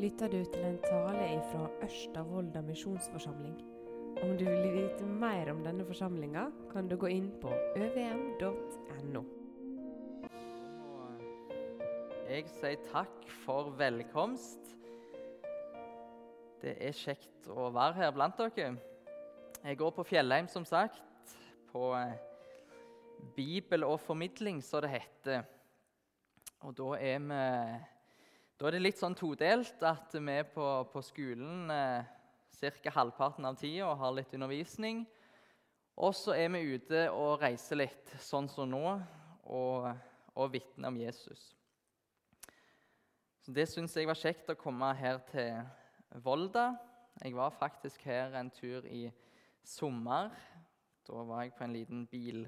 [0.00, 2.22] lytter du til en tale fra Ørsta
[2.64, 3.58] misjonsforsamling.
[4.22, 9.22] Om du vil vite mer om denne forsamlinga, kan du gå inn på øvm.no.
[12.30, 14.72] Jeg sier takk for velkomst.
[16.62, 18.72] Det er kjekt å være her blant dere.
[19.60, 21.36] Jeg går på Fjellheim, som sagt,
[21.72, 22.16] på eh,
[23.36, 25.44] Bibel og formidling, som det heter.
[26.64, 27.44] Og da er vi
[28.60, 32.10] da er det litt sånn todelt at vi på, på skolen eh,
[32.60, 32.92] ca.
[32.92, 35.06] halvparten av tida og har litt undervisning.
[35.96, 38.84] Og så er vi ute og reiser litt, sånn som nå,
[39.48, 39.88] og,
[40.36, 41.54] og vitner om Jesus.
[43.40, 46.74] Så Det syns jeg var kjekt å komme her til Volda.
[47.24, 49.06] Jeg var faktisk her en tur i
[49.64, 50.36] sommer.
[51.08, 52.44] Da var jeg på en liten bil,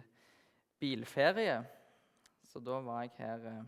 [0.76, 1.62] bilferie.
[2.44, 3.62] Så da var jeg her eh,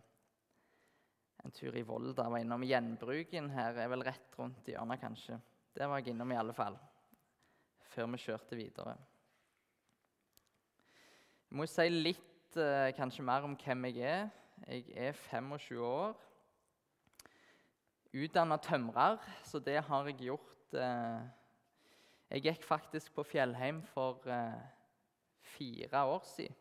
[1.44, 2.28] en tur i Volda.
[2.30, 3.76] Var innom gjenbruken her.
[3.76, 5.38] er vel rett rundt i hjørnet, kanskje.
[5.76, 6.78] Der var jeg innom i alle fall.
[7.92, 8.96] Før vi kjørte videre.
[11.50, 14.30] Jeg må si litt eh, kanskje mer om hvem jeg er.
[14.66, 16.16] Jeg er 25 år.
[18.14, 21.24] Utdanna tømrer, så det har jeg gjort eh,
[22.30, 24.58] Jeg gikk faktisk på Fjellheim for eh,
[25.54, 26.60] fire år siden.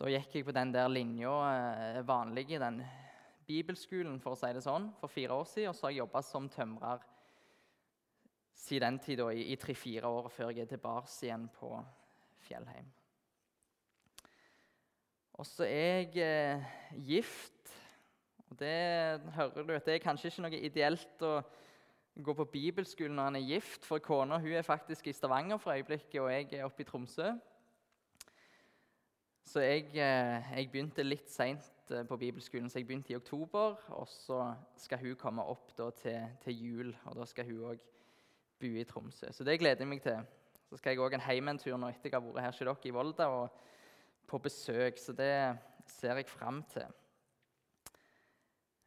[0.00, 2.78] Da gikk jeg på den der linja vanlige, den
[3.50, 5.72] bibelskolen for å si det sånn, for fire år siden.
[5.72, 7.02] Og så har jeg jobba som tømrer
[8.60, 11.72] siden den tid, i, tre-fire år før jeg er tilbake igjen på
[12.44, 12.90] Fjellheim.
[15.40, 16.68] Og så er jeg eh,
[17.08, 17.72] gift.
[18.50, 21.38] Og det hører du at det er kanskje ikke noe ideelt å
[22.20, 25.72] gå på bibelskolen når en er gift, for kona hun er faktisk i Stavanger for
[25.72, 27.30] øyeblikket, og jeg er oppe i Tromsø.
[29.46, 33.74] Så jeg, eh, jeg begynte litt seint Eh, på bibelskolen, så jeg begynte i oktober.
[33.88, 37.80] Og så skal hun komme opp til, til, jul, og da skal hun òg
[38.60, 39.32] bo i Tromsø.
[39.32, 40.20] Så det gleder jeg meg til.
[40.68, 42.94] Så skal jeg òg en hjem nå etter jeg har vært her hos dere i
[42.94, 43.58] Volda og
[44.30, 45.00] på besøk.
[45.02, 45.32] Så det
[45.90, 46.86] ser jeg fram til.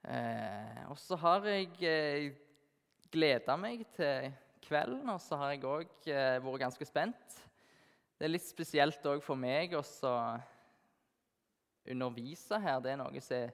[0.08, 2.32] Eh, og så har jeg eh,
[3.12, 4.32] gleda meg til
[4.64, 7.40] kvelden, og så har jeg òg eh, vært ganske spent.
[8.16, 9.84] Det er litt spesielt òg for meg å
[11.90, 12.82] undervise her.
[12.84, 13.54] Det er noe som er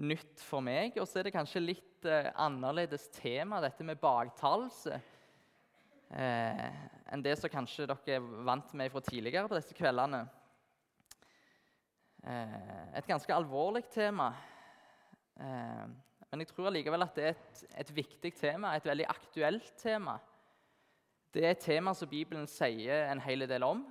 [0.00, 0.96] nytt for meg.
[1.00, 5.00] Og så er det kanskje litt eh, annerledes tema, dette med baktalelse,
[6.16, 6.66] eh,
[7.10, 10.24] enn det som kanskje dere er vant med fra tidligere på disse kveldene.
[12.24, 12.56] Eh,
[13.00, 14.32] et ganske alvorlig tema.
[15.40, 15.84] Eh,
[16.30, 20.18] men jeg tror allikevel at det er et, et viktig tema, et veldig aktuelt tema.
[21.34, 23.82] Det er et tema som Bibelen sier en hel del om.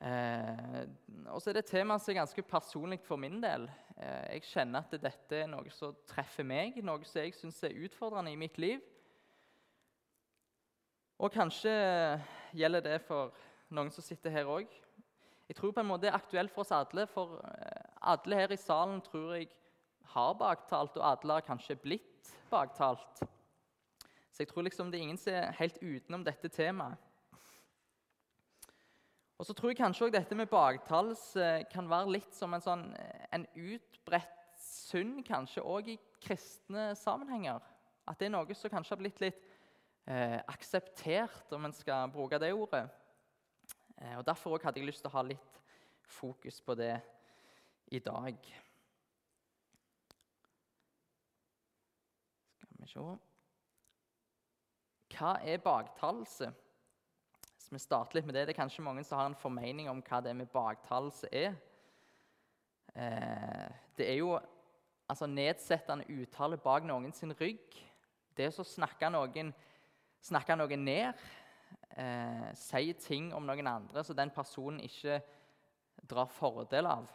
[0.00, 0.84] Eh,
[1.32, 3.64] og så er det et tema som er ganske personlig for min del.
[3.96, 7.78] Eh, jeg kjenner at dette er noe som treffer meg, noe som jeg syns er
[7.86, 8.82] utfordrende i mitt liv.
[11.16, 11.72] Og kanskje
[12.52, 13.32] gjelder det for
[13.72, 14.68] noen som sitter her òg.
[15.48, 18.52] Jeg tror på en måte det er aktuelt for oss alle, for eh, alle her
[18.52, 19.48] i salen tror jeg
[20.12, 23.24] har baktalt, og alle har kanskje blitt baktalt.
[24.30, 27.00] Så jeg tror liksom det er ingen som er helt utenom dette temaet.
[29.36, 32.86] Og så tror jeg kanskje også dette med baktalelse kan være litt som en, sånn,
[33.36, 37.60] en utbredt synd kanskje òg i kristne sammenhenger.
[38.08, 39.42] At det er noe som kanskje har blitt litt
[40.08, 42.86] eh, akseptert, om en skal bruke det ordet.
[43.98, 45.60] Eh, og Derfor hadde jeg lyst til å ha litt
[46.06, 46.94] fokus på det
[47.92, 48.52] i dag.
[52.56, 53.08] Skal vi se
[55.16, 56.54] Hva er baktalelse?
[57.66, 59.98] Så vi starter litt med Det Det er kanskje mange som har en formening om
[59.98, 61.56] hva det med baktalelse er.
[62.94, 63.64] Eh,
[63.98, 64.36] det er jo
[65.08, 67.74] altså, nedsettende uttale bak noen sin rygg.
[68.38, 69.50] Det å snakke noen,
[70.22, 71.26] snakke noen ned,
[71.96, 75.18] eh, si ting om noen andre så den personen ikke
[76.06, 77.10] drar fordel av.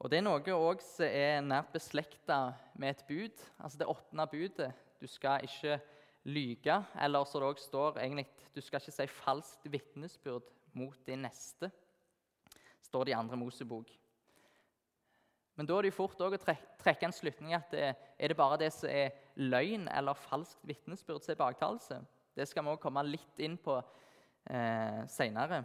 [0.00, 4.26] Og Det er noe også som er nært beslekta med et bud, altså det åttende
[4.26, 4.72] budet.
[4.98, 5.78] Du skal ikke
[6.24, 11.24] lyge, eller som det også står egentlig, du skal ikke si falskt vitnesbyrd mot din
[11.26, 11.70] neste,
[12.82, 13.90] står det i andre Mosebok.
[15.56, 18.60] Men da er det jo fort å trekke en slutning at det, er det bare
[18.62, 21.98] det som er løgn eller falskt vitnesbyrd som er baktalelse.
[22.32, 25.60] Det skal vi også komme litt inn på eh, seinere.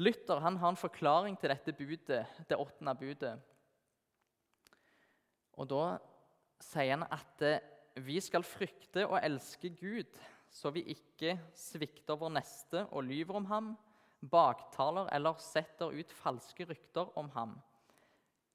[0.00, 3.34] Luther han har en forklaring til dette budet, det åttende budet.
[5.58, 5.84] Og Da
[6.62, 7.58] sier han at det,
[7.94, 10.10] vi skal frykte og elske Gud,
[10.50, 13.72] så vi ikke svikter vår neste og lyver om ham,
[14.20, 17.56] baktaler eller setter ut falske rykter om ham,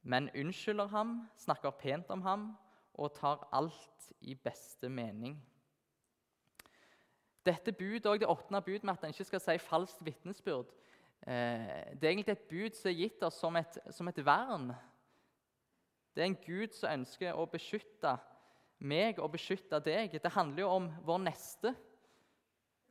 [0.04, 2.52] men unnskylder ham, snakker pent om ham
[2.94, 5.40] og tar alt i beste mening.
[7.46, 10.72] Dette budet, og det åttende bud med at en ikke skal si falskt vitnesbyrd,
[11.28, 14.72] eh, det er egentlig et bud som er gitt oss som et, som et vern.
[16.16, 18.16] Det er en Gud som ønsker å beskytte
[18.80, 20.18] meg og beskytte deg.
[20.22, 21.76] Det handler jo om vår neste.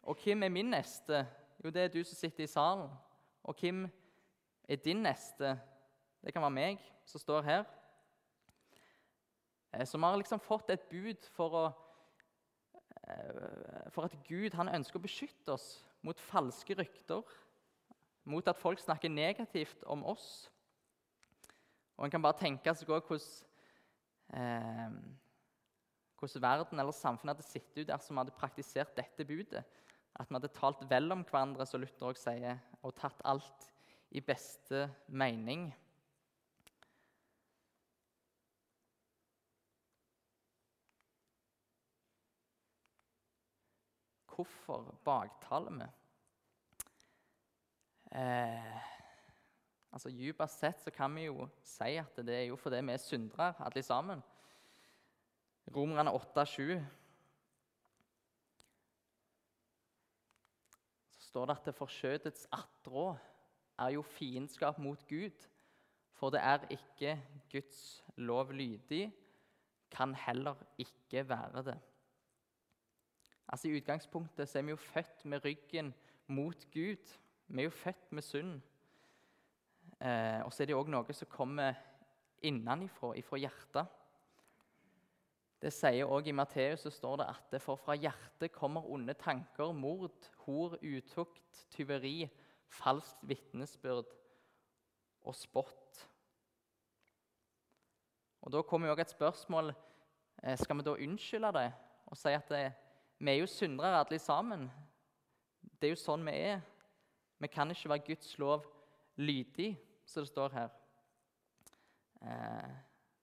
[0.04, 1.24] Og hvem er min neste?
[1.64, 2.90] Jo, det er du som sitter i salen.
[3.44, 3.86] Og hvem
[4.68, 5.54] er din neste?
[6.24, 7.64] Det kan være meg som står her.
[9.72, 11.64] Eh, så vi har liksom fått et bud for, å,
[13.08, 17.22] eh, for at Gud han ønsker å beskytte oss mot falske rykter,
[18.24, 20.48] mot at folk snakker negativt om oss.
[21.96, 23.20] Og En kan bare tenke seg hvordan,
[24.32, 24.90] eh,
[26.18, 29.64] hvordan verden eller samfunnet hadde sett ut dersom vi hadde praktisert dette budet.
[30.14, 33.70] At vi hadde talt vel om hverandre, som Luther også sier, og tatt alt
[34.14, 35.72] i beste mening.
[44.34, 45.90] Hvorfor baktaler vi?
[48.14, 48.78] Eh,
[49.90, 53.02] altså Dypest sett så kan vi jo si at det er jo fordi vi er
[53.02, 54.22] syndere, alle sammen.
[55.72, 56.82] Romerne 8,7
[61.08, 63.06] så står det at det forskjøtets attrå
[63.78, 65.48] er jo fiendskap mot Gud.
[66.14, 67.16] For det er ikke
[67.50, 69.08] Guds lov lydig,
[69.90, 71.78] kan heller ikke være det.
[73.48, 75.94] Altså I utgangspunktet så er vi jo født med ryggen
[76.26, 77.18] mot Gud.
[77.48, 78.60] Vi er jo født med synd.
[80.00, 81.76] Eh, og så er det òg noe som kommer
[82.42, 84.03] innenfra, ifra hjertet.
[85.64, 89.14] Det sier også i Matteus så står det at det for fra hjertet kommer onde
[89.16, 92.26] tanker, mord, hor, utukt, tyveri,
[92.68, 94.10] falskt vitnesbyrd
[95.24, 96.02] og spott.
[98.44, 99.72] Og Da kommer jo et spørsmål
[100.42, 101.70] eh, skal vi da unnskylde det
[102.12, 102.72] og si at det,
[103.18, 104.66] vi er jo syndere alle sammen.
[105.80, 106.60] Det er jo sånn vi er.
[107.40, 108.66] Vi kan ikke være Guds lov
[109.16, 110.76] lydig, som det står her.
[112.20, 112.76] Eh,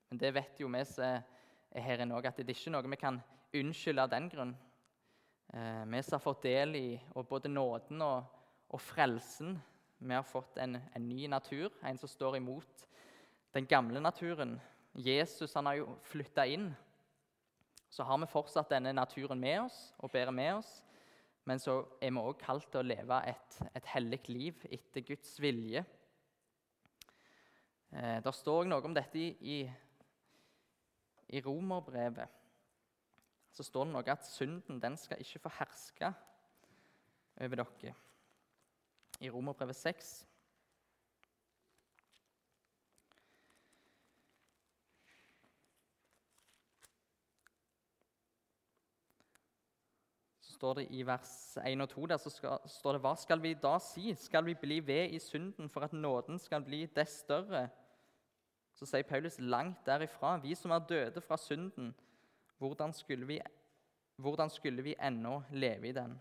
[0.09, 1.21] men det vet jo vi som
[1.71, 3.21] er her inne òg, at det er ikke noe vi kan
[3.55, 4.53] unnskylde av den grunn.
[5.53, 6.87] Eh, vi som har fått del i
[7.27, 8.23] både nåden og,
[8.71, 9.57] og frelsen.
[10.01, 12.85] Vi har fått en, en, ny natur, en som står imot
[13.53, 14.55] den gamle naturen.
[14.95, 16.71] Jesus han har jo flytta inn.
[17.91, 20.71] Så har vi fortsatt denne naturen med oss og bærer med oss.
[21.45, 25.35] Men så er vi òg kalt til å leve et, et hellig liv etter Guds
[25.41, 25.83] vilje.
[27.91, 29.57] Eh, det står noe om dette i, i,
[31.31, 32.39] i romerbrevet.
[33.51, 36.13] Så står det noe at synden den skal ikke få herske
[37.41, 37.95] over dere.
[39.21, 40.11] I Romerbrevet 6
[50.61, 53.55] står det i vers 1 og 2 der, så skal, står det Hva skal vi
[53.57, 54.11] da si?
[54.13, 57.69] Skal vi bli ved i synden for at nåden skal bli dess større?
[58.81, 60.39] Så sier Paulus langt derifra.
[60.41, 61.91] Vi som er døde fra synden,
[62.57, 63.37] hvordan skulle vi,
[64.17, 66.15] hvordan skulle vi ennå leve i den?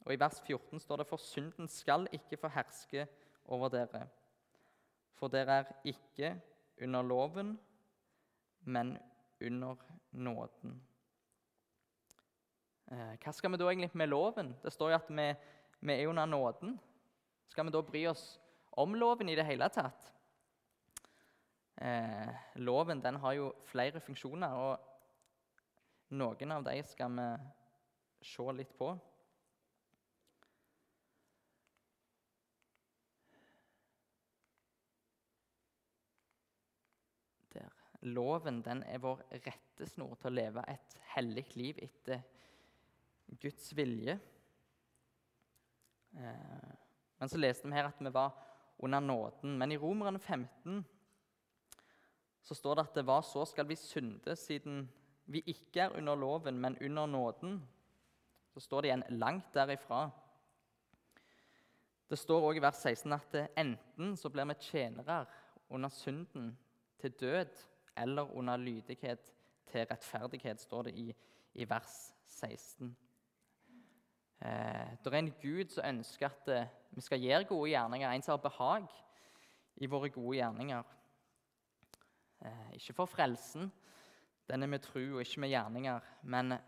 [0.00, 3.04] Og I vers 14 står det for synden skal ikke få herske
[3.44, 4.06] over dere.
[5.12, 6.32] For dere er ikke
[6.82, 7.58] under loven,
[8.64, 8.96] men
[9.44, 9.76] under
[10.12, 10.80] nåden.
[12.92, 14.56] Eh, hva skal vi da egentlig med loven?
[14.62, 15.30] Det står jo at vi,
[15.80, 16.78] vi er under nåden.
[17.48, 18.40] Skal vi da bry oss
[18.72, 20.15] om loven i det hele tatt?
[21.76, 27.26] Eh, loven den har jo flere funksjoner, og noen av dem skal vi
[28.24, 28.88] se litt på.
[37.52, 37.76] Der.
[38.08, 42.24] Loven den er vår rettesnor til å leve et hellig liv etter
[43.36, 44.16] Guds vilje.
[46.16, 46.74] Eh,
[47.20, 48.32] men så leste vi her at vi var
[48.80, 49.58] under nåden.
[49.58, 50.84] Men i Romerne 15
[52.46, 54.84] så står det at det var så skal vi synde siden
[55.26, 57.56] vi ikke er under loven, men under nåden.
[58.54, 60.10] Så står det igjen langt derifra.
[62.10, 65.24] Det står også i vers 16 at enten så blir vi tjenere
[65.70, 66.58] under synden
[67.00, 69.32] til død, eller under lydighet
[69.66, 71.14] til rettferdighet, står det i,
[71.54, 72.96] i vers 16.
[74.40, 78.22] Eh, det er en Gud som ønsker at eh, vi skal gjøre gode gjerninger, en
[78.22, 78.86] som har behag
[79.76, 80.95] i våre gode gjerninger.
[82.44, 83.70] Eh, ikke for frelsen,
[84.48, 86.58] den er med tro og ikke med gjerninger, men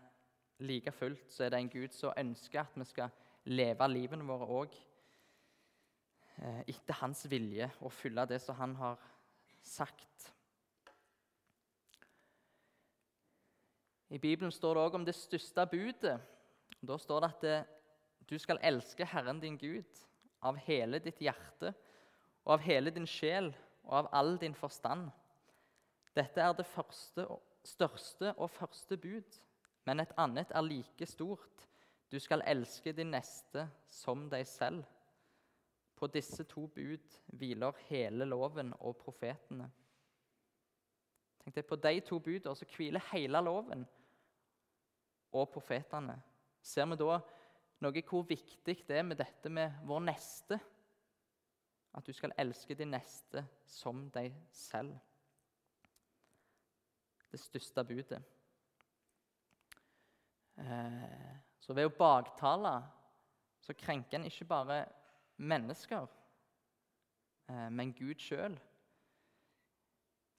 [0.59, 3.09] like fullt så er det en Gud som ønsker at vi skal
[3.45, 4.75] leve livene våre òg
[6.41, 8.99] eh, etter hans vilje og fylle det som han har
[9.63, 10.33] sagt.
[14.09, 16.17] I Bibelen står det òg om det største budet.
[16.81, 17.57] Da står det at det,
[18.29, 20.01] du skal elske Herren din Gud
[20.41, 21.73] av hele ditt hjerte
[22.45, 23.51] og av hele din sjel
[23.83, 25.11] og av all din forstand.
[26.15, 27.25] Dette er det første,
[27.63, 29.39] største og første bud,
[29.85, 31.65] men et annet er like stort.
[32.11, 34.83] Du skal elske din neste som deg selv.
[35.95, 39.67] På disse to bud hviler hele loven og profetene.
[41.43, 43.85] Tenk deg, På de to budene så hviler hele loven
[45.31, 46.15] og profetene.
[46.61, 47.19] Ser vi da
[47.83, 50.59] noe hvor viktig det er med dette med vår neste?
[51.95, 54.95] At du skal elske din neste som deg selv.
[57.29, 58.21] Det største budet.
[60.59, 62.73] Eh, så ved å baktale
[63.63, 64.79] så krenker en ikke bare
[65.37, 66.07] mennesker,
[67.47, 68.57] eh, men Gud sjøl.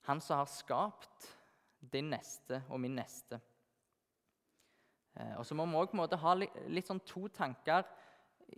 [0.09, 1.31] Han som har skapt
[1.81, 3.41] din neste og min neste.
[5.15, 7.87] Eh, og så må vi òg ha litt, sånn to tanker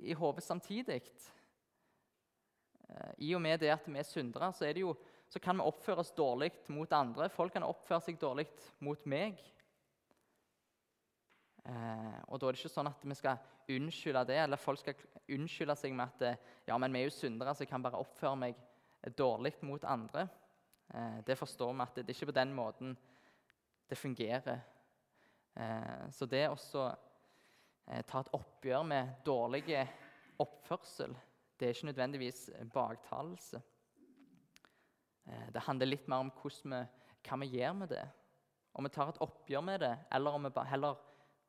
[0.01, 1.03] i hodet samtidig.
[3.19, 4.97] I og med det at vi er syndere, så, er det jo,
[5.33, 7.31] så kan vi oppføre oss dårlig mot andre.
[7.33, 8.45] Folk kan oppføre seg dårlig
[8.85, 9.39] mot meg.
[11.65, 14.99] Eh, og da er det ikke sånn at vi skal unnskylde det, eller folk skal
[15.33, 18.01] unnskylde seg med at eh, ja, men vi er jo syndere, så jeg kan bare
[18.03, 18.61] oppføre meg
[19.17, 20.27] dårlig mot andre.
[20.93, 22.93] Eh, det forstår vi at det, det er ikke på den måten
[23.89, 24.61] det fungerer.
[25.57, 29.65] Eh, så det å eh, ta et oppgjør med dårlig
[30.43, 31.17] oppførsel,
[31.57, 33.63] det er ikke nødvendigvis baktalelse.
[35.27, 36.83] Eh, det handler litt mer om vi,
[37.29, 38.05] hva vi gjør med det.
[38.73, 41.01] Om vi tar et oppgjør med det, eller om vi heller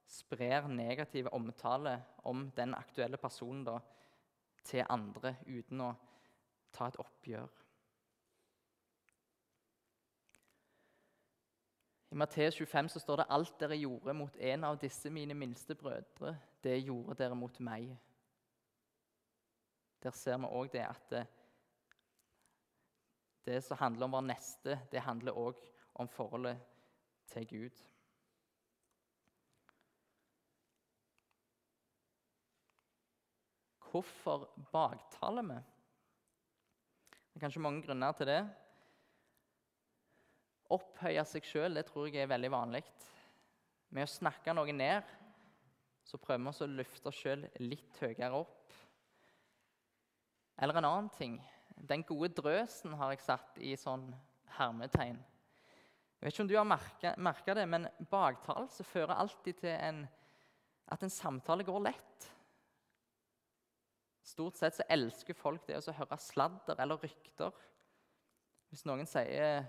[0.07, 3.79] sprer negativ omtale om den aktuelle personen da,
[4.63, 5.93] til andre uten å
[6.73, 7.63] ta et oppgjør.
[12.13, 15.73] I Matteus 25 så står det alt dere gjorde mot en av disse mine minste
[15.75, 17.87] brødre, det gjorde dere mot meg.
[20.03, 21.15] Der ser vi òg det at
[23.45, 25.59] det, som handler om vår neste, det handler òg
[25.99, 26.61] om forholdet
[27.33, 27.81] til Gud.
[33.93, 35.59] Hvorfor baktaler vi?
[37.13, 38.41] Det er kanskje mange grunner til det.
[40.73, 42.81] Opphøye seg sjøl tror jeg er veldig vanlig.
[43.93, 45.11] Med å snakke noe ned
[46.03, 48.73] så prøver vi å løfte oss sjøl litt høyere opp.
[50.61, 51.37] Eller en annen ting.
[51.83, 54.05] Den gode drøsen har jeg satt i sånn
[54.55, 55.17] hermetegn.
[55.17, 60.05] Jeg vet ikke om du har merka det, men baktalelse fører alltid til en,
[60.87, 62.27] at en samtale går lett.
[64.23, 67.51] Stort sett så elsker folk det å høre sladder eller rykter.
[68.71, 69.65] Hvis noen sier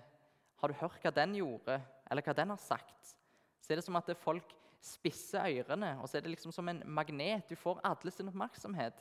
[0.54, 3.16] 'Har du hørt hva den gjorde?' eller 'hva den har sagt',
[3.60, 6.82] så er det som at folk spisser ørene, og så er det liksom som en
[6.86, 7.48] magnet.
[7.48, 8.94] Du får alle sin oppmerksomhet.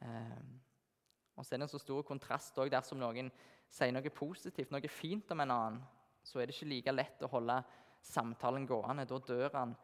[0.00, 0.60] Um,
[1.36, 3.28] og så er det en så stor kontrast òg dersom noen
[3.72, 5.82] sier noe positivt, noe fint om en annen.
[6.24, 7.60] Så er det ikke like lett å holde
[8.02, 9.04] samtalen gående.
[9.06, 9.76] Da dør han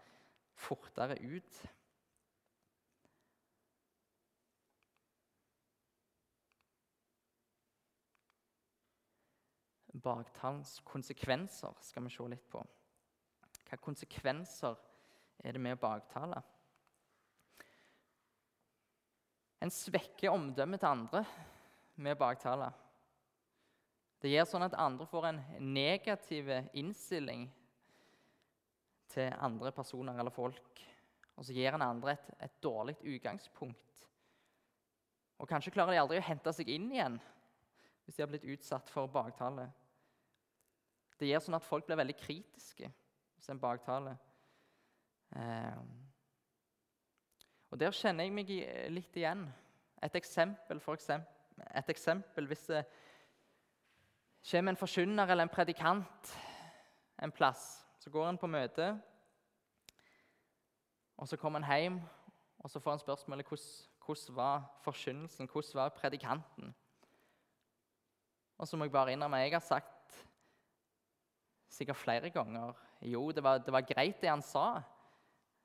[0.58, 1.62] fortere ut.
[10.02, 12.62] baktalens konsekvenser skal vi se litt på.
[13.52, 14.80] Hvilke konsekvenser
[15.44, 16.40] er det med å baktale?
[19.62, 21.22] En svekker omdømmet til andre
[22.02, 22.72] med baktale.
[24.22, 25.40] Det gjør sånn at andre får en
[25.74, 27.46] negativ innstilling
[29.12, 30.82] til andre personer eller folk.
[31.36, 34.06] Og så gir en andre et, et dårlig utgangspunkt.
[35.38, 37.20] Og kanskje klarer de aldri å hente seg inn igjen
[38.02, 39.68] hvis de har blitt utsatt for baktale.
[41.18, 44.18] Det gjør sånn at folk blir veldig kritiske hvis en baktaler.
[45.38, 45.82] Eh,
[47.72, 48.50] og Der kjenner jeg meg
[48.92, 49.46] litt igjen.
[50.02, 52.82] Et eksempel, for eksempel, et eksempel hvis det
[54.50, 56.34] kommer en forkynner eller en predikant
[57.22, 57.86] en plass.
[57.98, 58.88] Så går han på møte,
[61.16, 62.00] og så kommer han hjem
[62.62, 66.74] og så får han spørsmålet hvordan var forkynnelsen, hvordan var predikanten.
[68.58, 70.26] Og så må jeg bare innrømme jeg har sagt
[71.68, 72.74] sikkert flere ganger.
[73.00, 74.82] Jo, det var, det var greit, det han sa, eh,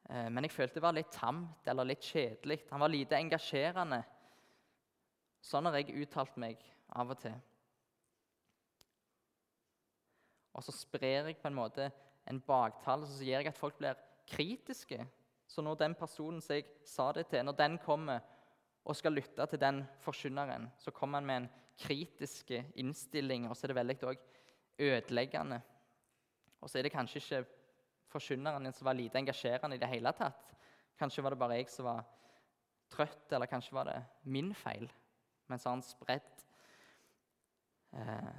[0.07, 2.61] men jeg følte det var litt tamt eller litt kjedelig.
[2.71, 3.99] Han var lite engasjerende.
[5.43, 6.63] Sånn har jeg uttalt meg
[6.95, 7.35] av og til.
[10.57, 11.89] Og så sprer jeg på en måte
[12.27, 15.03] en baktale så gjør jeg at folk blir kritiske.
[15.47, 18.23] Så når den personen som jeg sa det til, når den kommer
[18.87, 23.65] og skal lytte til den forkynneren, så kommer han med en kritisk innstilling, og så
[23.67, 24.17] er det veldig
[24.79, 25.61] ødeleggende
[26.61, 27.45] Og så er det kanskje ikke
[28.11, 30.53] forkynneren som var lite engasjerende i det hele tatt.
[30.97, 32.05] Kanskje var det bare jeg som var
[32.91, 34.87] trøtt, eller kanskje var det min feil.
[35.47, 36.45] Men så har han spredt
[37.95, 38.31] eh,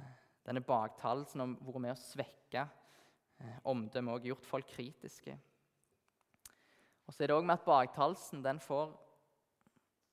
[0.45, 5.37] denne baktalelsen om vært med å svekke eh, omdømmet og gjort folk kritiske.
[7.07, 8.91] Og så er det òg med at baktalelsen får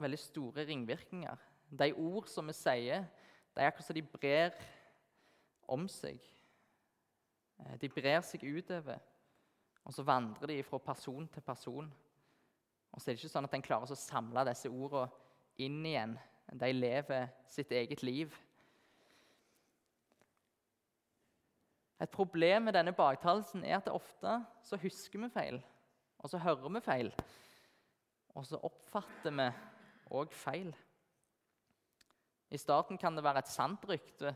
[0.00, 1.44] veldig store ringvirkninger.
[1.68, 3.04] De ord som vi sier,
[3.52, 4.56] det er akkurat som de brer
[5.68, 6.20] om seg.
[7.60, 9.00] Eh, de brer seg utover,
[9.86, 11.86] og så vandrer de fra person til person.
[12.92, 15.06] Og så er det ikke sånn at en klarer å samle disse ordene
[15.62, 16.16] inn igjen.
[16.58, 18.34] De lever sitt eget liv.
[22.02, 24.34] Et problem med denne baktalelsen er at ofte
[24.66, 25.60] så husker vi feil,
[26.20, 27.12] og så hører vi feil.
[28.36, 29.46] Og så oppfatter vi
[30.18, 30.74] òg feil.
[32.52, 34.34] I starten kan det være et sant rykte,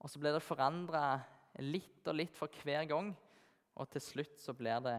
[0.00, 1.20] og så blir det forandra
[1.60, 3.12] litt og litt for hver gang.
[3.78, 4.96] Og til slutt så blir det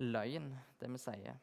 [0.00, 1.38] løgn, det vi sier.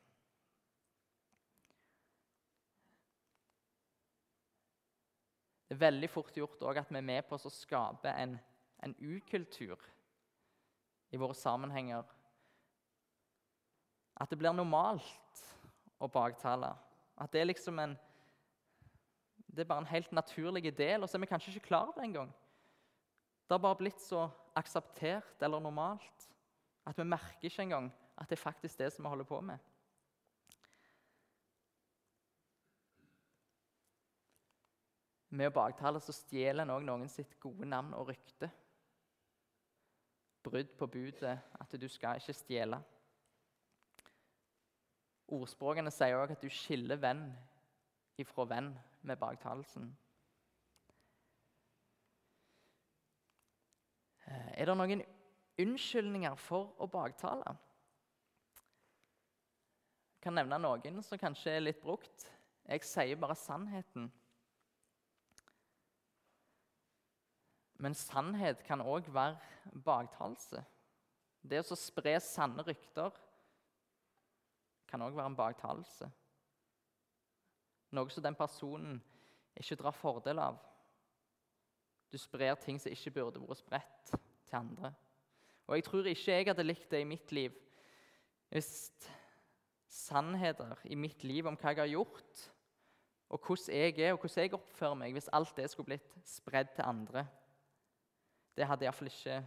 [5.67, 8.37] Det er veldig fort gjort at vi er med på å skape en,
[8.83, 9.81] en ukultur
[11.11, 12.05] i våre sammenhenger.
[14.15, 15.43] At det blir normalt
[15.99, 16.71] å baktale.
[17.19, 17.97] At det er liksom en
[19.57, 21.97] det er bare en helt naturlig del, og så er vi kanskje ikke klar over
[21.97, 22.29] det engang.
[23.47, 26.27] Det har bare blitt så akseptert eller normalt
[26.87, 29.57] at vi merker ikke engang at det er faktisk det som vi holder på med.
[35.29, 38.49] Med å baktale så stjeler en òg noen sitt gode navn og rykte.
[40.47, 42.79] Brudd på budet at du skal ikke stjele.
[45.27, 47.27] Ordspråkene sier òg at du skiller venn
[48.17, 48.71] ifra venn
[49.03, 49.91] med baktalelsen.
[54.27, 55.03] Er det noen
[55.61, 57.55] unnskyldninger for å baktale?
[60.17, 62.27] Jeg kan nevne noen som kanskje er litt brukt.
[62.67, 64.09] Jeg sier bare sannheten.
[67.77, 69.37] Men sannhet kan òg være
[69.85, 70.63] baktalelse.
[71.47, 73.13] Det å spre sanne rykter
[74.89, 76.09] kan òg være en baktalelse.
[77.95, 78.97] Noe som den personen
[79.55, 80.57] ikke drar fordel av.
[82.11, 84.11] Du sprer ting som ikke burde vært spredt
[84.47, 84.93] til andre.
[85.67, 87.55] Og jeg tror ikke jeg hadde likt det i mitt liv
[88.47, 88.69] hvis
[89.91, 92.43] sannheter i mitt liv om hva jeg har gjort,
[93.27, 96.71] og hvordan jeg er og hvordan jeg oppfører meg, hvis alt det skulle blitt spredd
[96.75, 97.25] til andre.
[98.55, 99.41] Det hadde iallfall ikke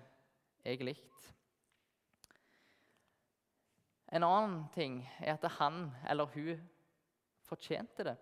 [0.64, 1.30] jeg likt.
[4.12, 6.60] En annen ting er at han eller hun
[7.46, 8.18] fortjente det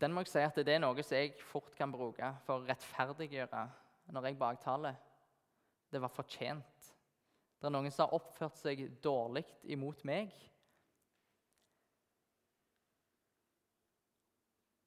[0.00, 2.66] den må jeg si at det er noe som jeg fort kan bruke for å
[2.68, 3.62] rettferdiggjøre
[4.14, 4.98] når jeg baktaler.
[5.92, 6.90] Det var fortjent.
[7.56, 10.34] Det er noen som har oppført seg dårlig imot meg.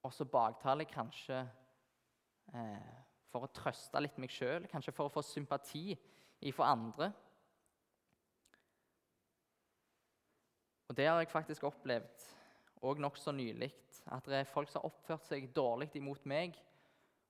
[0.05, 1.39] Og så baktaler jeg kanskje
[2.53, 2.91] eh,
[3.29, 5.91] for å trøste litt meg sjøl, kanskje for å få sympati
[6.49, 7.11] ifra andre.
[10.89, 12.29] Og det har jeg faktisk opplevd
[12.81, 13.69] og nokså nylig
[14.09, 16.55] at det er folk som har oppført seg dårlig imot meg,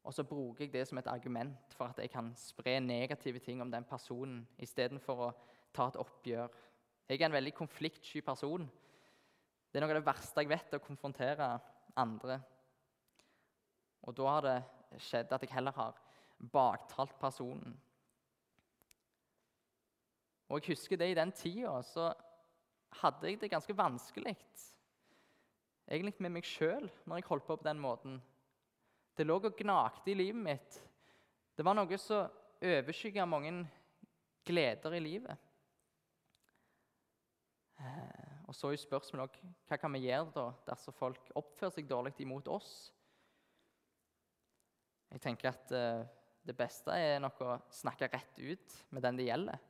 [0.05, 3.61] og så bruker jeg det som et argument for at jeg kan spre negative ting
[3.61, 5.31] om den personen istedenfor å
[5.75, 6.53] ta et oppgjør.
[7.09, 8.63] Jeg er en veldig konfliktsky person.
[9.69, 11.49] Det er noe av det verste jeg vet, å konfrontere
[11.99, 12.39] andre.
[14.07, 15.99] Og da har det skjedd at jeg heller har
[16.53, 17.75] baktalt personen.
[20.49, 22.07] Og jeg husker det i den tida så
[23.03, 24.33] hadde jeg det ganske vanskelig
[25.89, 28.19] egentlig med meg sjøl når jeg holdt på på den måten.
[29.17, 30.79] Det lå og gnagde i livet mitt.
[31.57, 32.29] Det var noe som
[32.63, 33.51] overskygga mange
[34.47, 35.49] gleder i livet.
[37.79, 41.89] Eh, og så er spørsmålet òg hva kan vi gjøre da dersom folk oppfører seg
[41.89, 42.71] dårlig imot oss?
[45.09, 46.03] Jeg tenker at uh,
[46.45, 49.61] det beste er nok å snakke rett ut med den det gjelder.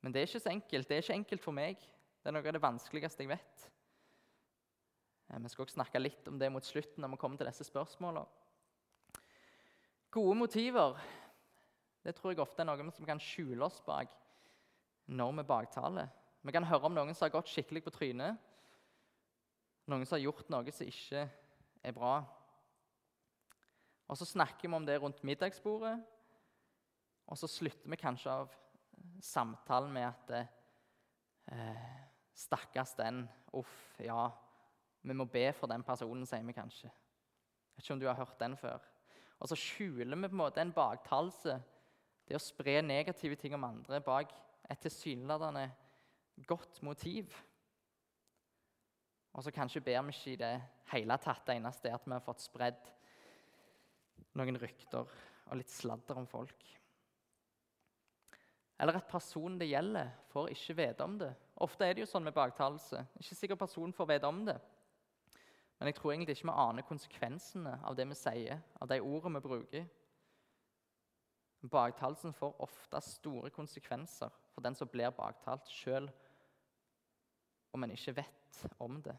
[0.00, 0.88] Men det er ikke så enkelt.
[0.88, 1.80] Det er ikke enkelt for meg.
[2.22, 3.66] Det er noe av det vanskeligste jeg vet.
[5.28, 7.66] Eh, vi skal også snakke litt om det mot slutten når vi kommer til disse
[7.66, 8.26] spørsmålene.
[10.16, 11.00] Gode motiver
[12.06, 14.12] det tror jeg ofte er noe som kan skjule oss bak
[15.10, 16.06] når vi baktaler.
[16.46, 18.38] Vi kan høre om noen som har gått skikkelig på trynet,
[19.90, 21.24] noen som har gjort noe som ikke
[21.82, 22.20] er bra.
[24.06, 25.96] Og Så snakker vi om det rundt middagsbordet,
[27.26, 28.54] og så slutter vi kanskje av
[29.18, 30.30] samtalen med at
[31.50, 31.86] eh,
[32.36, 33.24] Stakkars den.
[33.56, 34.28] Uff, ja,
[35.06, 36.90] vi må be for den personen, sier vi kanskje.
[36.90, 38.82] Jeg vet ikke om du har hørt den før.
[39.38, 41.58] Og så skjuler vi på en måte en baktalelse
[42.26, 44.32] Det å spre negative ting om andre bak
[44.66, 45.68] et tilsynelatende
[46.48, 47.30] godt motiv.
[49.30, 50.50] Og så kanskje ber vi ikke i det
[50.90, 51.44] hele tatt.
[51.46, 52.90] Det eneste er at vi har fått spredd
[54.34, 56.66] noen rykter og litt sladder om folk.
[58.82, 61.30] Eller at personen det gjelder, får ikke vite om det.
[61.64, 63.06] Ofte er det jo sånn med baktalelse.
[63.22, 64.58] Ikke sikkert personen får vite om det.
[65.78, 69.40] Men jeg tror egentlig ikke vi aner konsekvensene av det vi sier, av de ordene
[69.40, 69.88] vi bruker.
[71.66, 76.08] Baktalelsen får ofte store konsekvenser for den som blir baktalt, sjøl
[77.76, 79.16] om en ikke vet om det.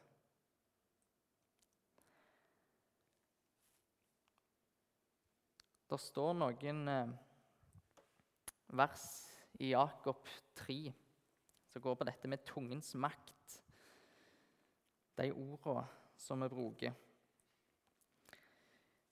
[5.88, 7.12] Det står noen eh,
[8.76, 9.06] vers
[9.63, 10.26] i Jakob
[10.60, 10.80] 3
[11.72, 13.62] som går på dette med tungens makt.
[15.17, 15.86] De ordene
[16.17, 16.95] som vi bruker.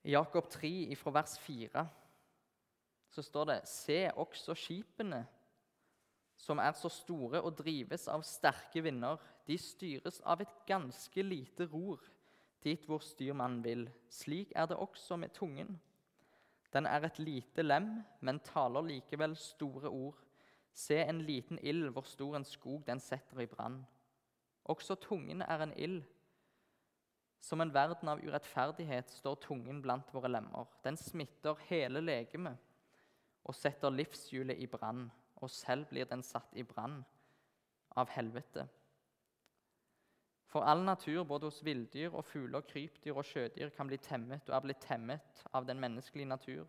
[0.05, 1.85] I Jakob 3, fra vers 4,
[3.09, 5.23] så står det Se også skipene,
[6.37, 9.21] som er så store og drives av sterke vinder.
[9.47, 12.03] De styres av et ganske lite ror
[12.65, 13.85] dit hvor styrmannen vil.
[14.09, 15.77] Slik er det også med tungen.
[16.73, 20.17] Den er et lite lem, men taler likevel store ord.
[20.73, 23.85] Se en liten ild, hvor stor en skog den setter i brann.
[24.65, 26.01] Også tungen er en ild.
[27.41, 30.65] Som en verden av urettferdighet står tungen blant våre lemmer.
[30.83, 32.57] Den smitter hele legemet
[33.45, 35.05] og setter livshjulet i brann,
[35.37, 37.03] og selv blir den satt i brann
[37.95, 38.65] av helvete.
[40.49, 44.55] For all natur, både hos villdyr og fugler, krypdyr og sjødyr, kan bli temmet og
[44.55, 46.65] er blitt temmet av den menneskelige natur.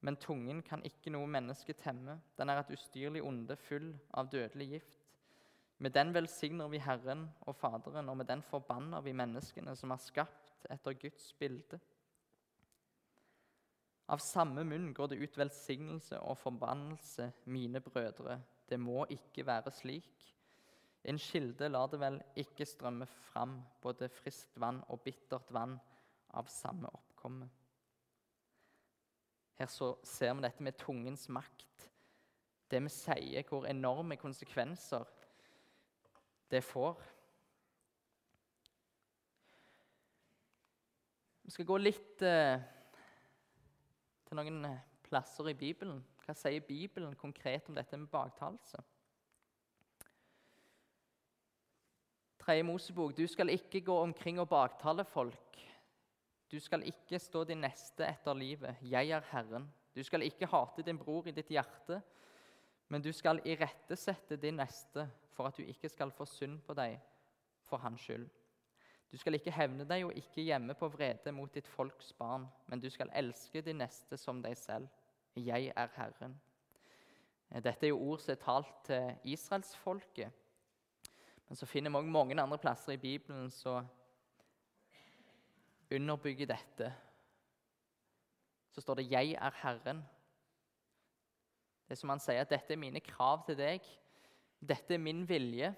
[0.00, 2.16] Men tungen kan ikke noe menneske temme.
[2.38, 5.01] Den er et ustyrlig onde full av dødelig gift.
[5.82, 9.98] Med den velsigner vi Herren og Faderen, og med den forbanner vi menneskene som er
[9.98, 11.80] skapt etter Guds bilde.
[14.12, 18.36] Av samme munn går det ut velsignelse og forbannelse, mine brødre.
[18.68, 20.28] Det må ikke være slik.
[21.02, 25.74] En kilde lar det vel ikke strømme fram både friskt vann og bittert vann
[26.38, 27.48] av samme oppkomme.
[29.58, 31.88] Her så ser vi dette med tungens makt.
[32.70, 35.10] Det vi sier, hvor enorme konsekvenser
[36.52, 37.00] det får.
[41.42, 42.60] Vi skal gå litt eh,
[44.28, 46.02] til noen eh, plasser i Bibelen.
[46.22, 48.82] Hva sier Bibelen konkret om dette med baktalelse?
[52.42, 55.60] Tredje Mosebok, du skal ikke gå omkring og baktale folk.
[56.52, 58.80] Du skal ikke stå din neste etter livet.
[58.82, 59.70] Jeg er Herren.
[59.94, 62.00] Du skal ikke hate din bror i ditt hjerte,
[62.92, 66.98] men du skal irettesette din neste for at du ikke skal få synd på deg
[67.66, 68.28] for hans skyld.
[69.12, 72.80] Du skal ikke hevne deg og ikke gjemme på vrede mot ditt folks barn, men
[72.80, 74.88] du skal elske de neste som deg selv.
[75.36, 76.36] Jeg er Herren.
[77.52, 80.32] Dette er jo ord som er talt til israelsfolket.
[81.48, 83.88] Men så finner vi òg mange andre plasser i Bibelen som
[85.92, 86.92] underbygger dette.
[88.72, 90.02] Så står det 'Jeg er Herren'.
[91.84, 93.98] Det er som han sier at 'dette er mine krav til deg'.
[94.62, 95.74] Dette er min vilje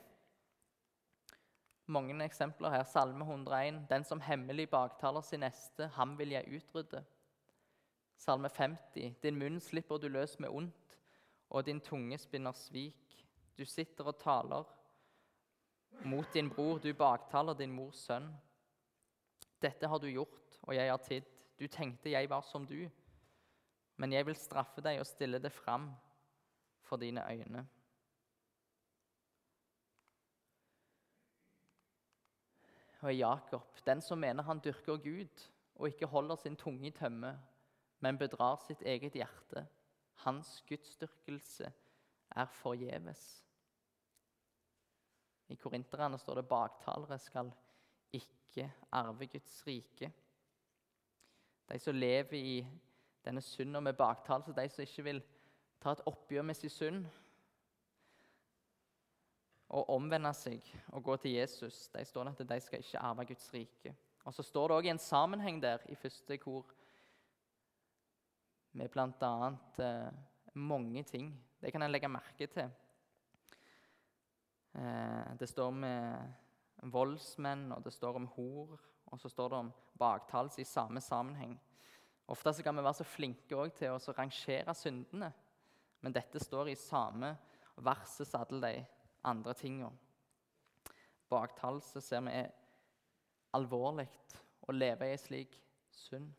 [1.87, 2.85] mange eksempler her.
[2.85, 7.05] Salme 101.: Den som hemmelig baktaler sin neste, ham vil jeg utrydde.
[8.17, 10.99] Salme 50.: Din munn slipper du løs med ondt,
[11.51, 13.27] og din tunge spinner svik.
[13.59, 14.65] Du sitter og taler
[16.05, 18.33] mot din bror, du baktaler din mors sønn.
[19.63, 21.25] Dette har du gjort, og jeg har tidd.
[21.59, 22.91] Du tenkte jeg var som du,
[23.97, 25.93] men jeg vil straffe deg og stille det fram
[26.83, 27.67] for dine øyne.
[33.05, 37.35] Og Jakob, den som mener han dyrker Gud og ikke holder sin tunge i tømme,
[38.01, 39.67] men bedrar sitt eget hjerte.
[40.25, 41.73] Hans gudsdyrkelse
[42.37, 43.45] er forgjeves.
[45.49, 47.53] I Korinterne står det baktalere skal
[48.13, 50.13] ikke arve Guds rike.
[51.69, 52.67] De som lever i
[53.25, 55.23] denne synda med baktalelse, de som ikke vil
[55.81, 57.05] ta et oppgjør med sin synd,
[59.75, 61.89] å omvende seg og gå til Jesus.
[61.93, 63.95] De står at de skal ikke arve Guds rike.
[64.25, 66.71] Og Så står det òg en sammenheng der i første kor
[68.73, 69.53] med bl.a.
[69.79, 70.15] Eh,
[70.55, 71.35] mange ting.
[71.61, 72.71] Det kan en legge merke til.
[74.75, 76.33] Eh, det står med
[76.95, 81.59] voldsmenn, og det står om hor, og så står det om baktals i samme sammenheng.
[82.29, 85.31] Ofte kan vi være så flinke til å rangere syndene,
[86.01, 87.35] men dette står i samme
[87.77, 88.85] verset alle de
[89.25, 89.91] andre tinga.
[91.29, 92.51] Baktall så ser vi er
[93.57, 94.07] alvorlig
[94.69, 95.61] å leve i en slik
[95.95, 96.33] synd.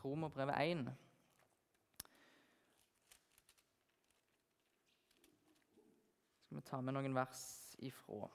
[0.00, 0.84] Romerbrevet 1.
[6.46, 7.42] Skal vi ta med noen vers
[7.84, 8.30] ifra?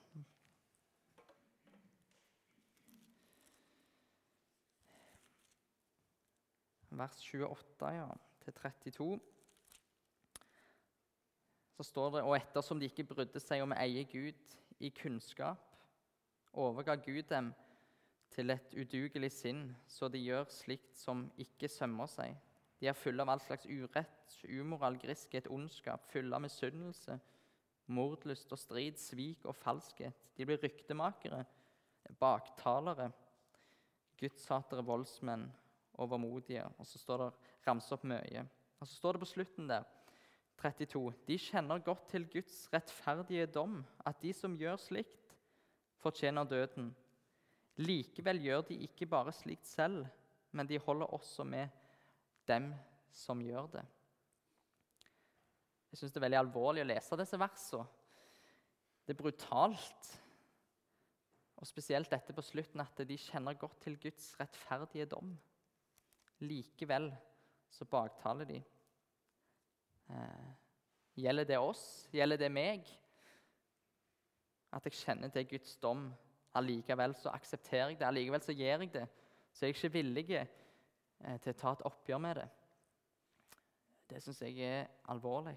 [6.97, 8.07] Vers 28 ja,
[8.43, 9.19] til 32.
[11.75, 15.61] Så står det Og ettersom de ikke brydde seg om å eie Gud i kunnskap,
[16.55, 17.51] overga Gud dem
[18.35, 22.35] til et udugelig sinn, så de gjør slikt som ikke sømmer seg.
[22.79, 27.15] De er fulle av all slags urett, umoral, griskhet, ondskap, fulle av misunnelse,
[27.87, 30.27] mordlyst og strid, svik og falskhet.
[30.35, 31.43] De blir ryktemakere,
[32.19, 33.11] baktalere,
[34.19, 35.47] gudshatere, voldsmenn,
[36.01, 36.65] overmodige.
[36.79, 37.29] Og så står det
[37.67, 38.45] ramse opp mye.
[38.79, 39.85] Og så står det på slutten der
[40.61, 41.13] 32.
[41.27, 45.33] De kjenner godt til Guds rettferdige dom, at de som gjør slikt,
[45.99, 46.91] fortjener døden.
[47.81, 50.05] Likevel gjør de ikke bare slikt selv,
[50.55, 51.67] men de holder også med
[52.47, 52.71] dem
[53.11, 53.85] som gjør det.
[55.91, 57.87] Jeg syns det er veldig alvorlig å lese disse versene.
[59.05, 60.13] Det er brutalt.
[61.55, 65.29] Og spesielt dette på slutten, at de kjenner godt til Guds rettferdige dom.
[66.43, 67.09] Likevel
[67.71, 68.63] så baktaler de.
[70.09, 70.51] Eh,
[71.15, 72.09] gjelder det oss?
[72.13, 72.87] Gjelder det meg?
[74.75, 76.09] At jeg kjenner til Guds dom.
[76.55, 78.07] Allikevel så aksepterer jeg det.
[78.07, 79.07] Allikevel så gjør jeg det.
[79.53, 82.49] Så er jeg ikke villig eh, til å ta et oppgjør med det.
[84.09, 85.55] Det syns jeg er alvorlig.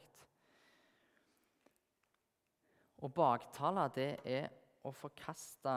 [2.99, 4.49] Å baktale, det er
[4.83, 5.75] å forkaste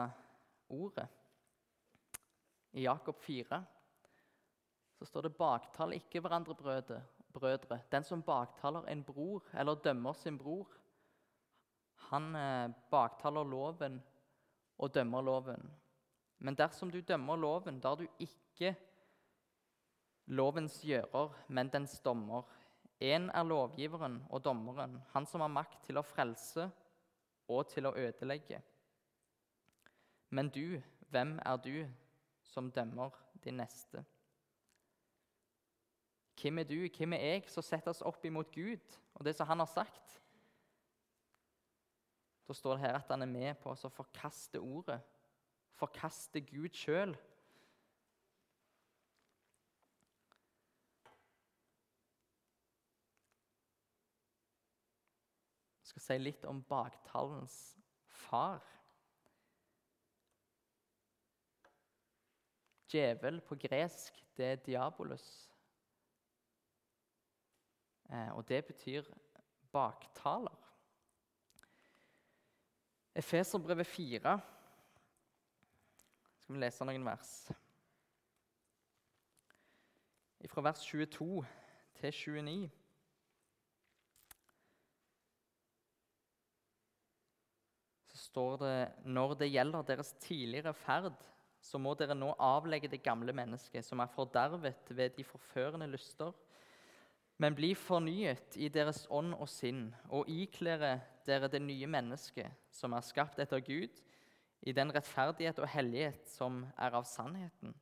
[0.74, 1.06] ordet.
[2.72, 3.60] I Jakob 4
[5.02, 7.02] så står det 'baktal ikke hverandre, brødre'.
[7.32, 7.80] brødre.
[7.92, 10.68] Den som baktaler en bror eller dømmer sin bror,
[11.96, 14.02] han eh, baktaler loven
[14.78, 15.70] og dømmer loven.
[16.38, 18.76] Men dersom du dømmer loven, da er du ikke
[20.26, 22.42] lovens gjører, men dens dommer.
[23.00, 26.70] Én er lovgiveren og dommeren, han som har makt til å frelse
[27.48, 28.62] og til å ødelegge.
[30.30, 31.88] Men du, hvem er du
[32.42, 33.10] som dømmer
[33.44, 34.04] din neste?
[36.42, 39.46] Hvem er du, hvem er jeg, som setter oss opp imot Gud og det som
[39.46, 40.16] han har sagt?
[42.48, 44.98] Da står det her at han er med på å forkaste ordet,
[45.78, 47.14] forkaste Gud sjøl.
[55.78, 57.60] Jeg skal si litt om baktalens
[58.26, 58.66] far.
[62.90, 65.51] Djevel på gresk, det er diabolus.
[68.12, 69.08] Eh, og det betyr
[69.72, 70.58] baktaler.
[73.14, 74.40] Efeserbrevet 4
[76.42, 77.32] skal vi lese noen vers.
[80.52, 81.44] Fra vers 22
[81.96, 82.70] til 29.
[88.10, 91.14] Så står det når det gjelder deres tidligere ferd,
[91.62, 96.32] så må dere nå avlegge det gamle mennesket, som er fordervet ved de forførende lyster,
[97.40, 102.92] men bli fornyet i deres ånd og sinn, og iklære dere det nye mennesket, som
[102.92, 104.02] er skapt etter Gud,
[104.62, 107.74] i den rettferdighet og hellighet som er av sannheten.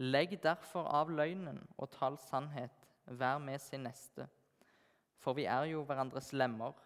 [0.00, 2.76] Legg derfor av løgnen og tal sannhet,
[3.06, 4.26] vær med sin neste.
[5.20, 6.76] For vi er jo hverandres lemmer.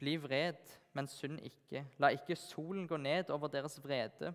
[0.00, 0.60] Bli vred,
[0.96, 1.84] men synd ikke.
[2.00, 4.32] La ikke solen gå ned over deres vrede,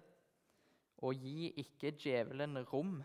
[0.97, 2.99] og gi ikke djevelen rom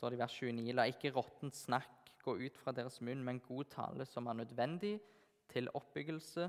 [0.00, 0.72] står det i vers 29.
[0.72, 4.94] La ikke råttent snakk gå ut fra deres munn, men god tale som er nødvendig
[5.52, 6.46] til oppbyggelse,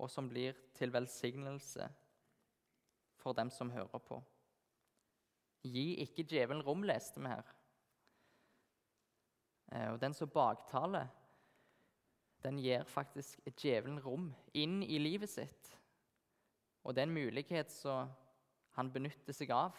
[0.00, 1.90] og som blir til velsignelse
[3.20, 4.16] for dem som hører på.
[5.60, 7.52] Gi ikke djevelen rom, leste vi her.
[9.74, 11.12] Eh, og den som baktaler,
[12.40, 15.74] den gir faktisk djevelen rom inn i livet sitt.
[16.80, 18.08] Og det er en mulighet som
[18.78, 19.76] han benytter seg av.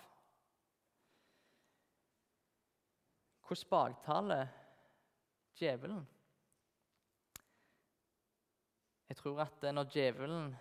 [3.52, 4.48] Hvordan baktaler
[5.60, 6.08] djevelen?
[9.10, 10.56] Jeg tror at når djevelen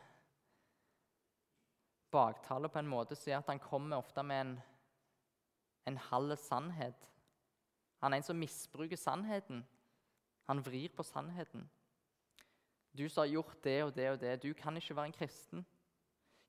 [2.10, 4.60] baktaler på en måte, så er at han kommer ofte med en,
[5.86, 7.10] en halv sannhet.
[8.02, 9.62] Han er en som misbruker sannheten.
[10.50, 11.70] Han vrir på sannheten.
[12.98, 15.66] Du som har gjort det og det og det, du kan ikke være en kristen.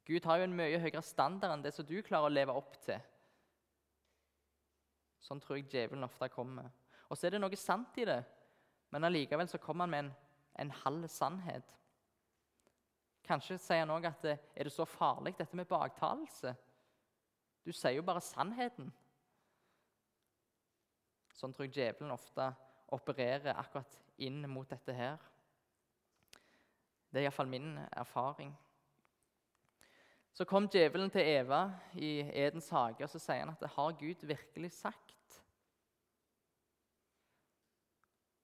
[0.05, 2.81] Gud har jo en mye høyere standard enn det som du klarer å leve opp
[2.81, 2.97] til.
[5.21, 6.71] Sånn tror jeg djevelen ofte kommer.
[7.09, 8.21] Og så er det noe sant i det,
[8.91, 10.11] men allikevel så kommer han med en,
[10.63, 11.77] en halv sannhet.
[13.27, 16.55] Kanskje sier han òg at det, er det så farlig, dette med baktalelse?
[17.61, 18.89] Du sier jo bare sannheten.
[21.37, 22.49] Sånn tror jeg djevelen ofte
[22.91, 25.21] opererer akkurat inn mot dette her.
[27.11, 28.51] Det er iallfall min erfaring.
[30.33, 31.65] Så kom djevelen til Eva
[31.99, 35.10] i Edens hage og så sier han at har Gud virkelig sagt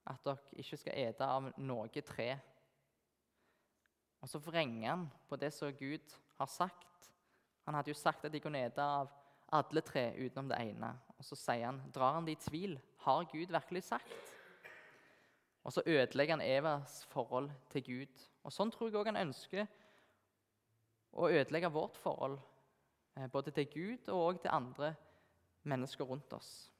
[0.08, 2.30] at dere ikke skal ete av noe tre?
[4.24, 7.12] Og så vrenger han på det som Gud har sagt.
[7.68, 9.12] Han hadde jo sagt at de kunne ete av
[9.54, 10.92] alle tre utenom det ene.
[11.18, 12.78] Og så sier han, drar han det i tvil.
[13.06, 14.34] Har Gud virkelig sagt?
[15.68, 18.22] Og så ødelegger han Evas forhold til Gud.
[18.44, 19.68] Og Sånn tror jeg òg han ønsker
[21.18, 22.38] å ødelegge vårt forhold,
[23.18, 24.94] eh, både til Gud og til andre
[25.64, 26.72] mennesker rundt oss.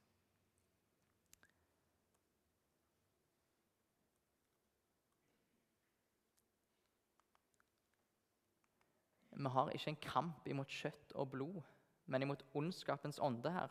[9.38, 11.62] Vi har ikke en kamp imot kjøtt og blod,
[12.10, 13.70] men imot ondskapens ånde her.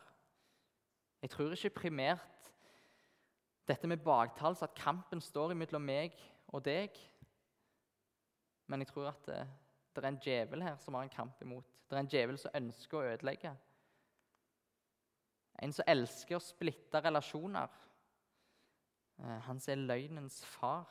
[1.22, 2.52] Jeg tror ikke primært
[3.68, 6.14] dette med baktalelse, at kampen står mellom meg
[6.48, 6.94] og deg.
[8.66, 9.42] Men jeg tror at det,
[9.92, 11.66] det, er en djevel her som har en kamp imot.
[11.88, 13.52] Det er en djevel som ønsker å ødelegge.
[15.58, 17.68] En som elsker å splitte relasjoner.
[19.18, 20.88] Eh, han som er løgnens far.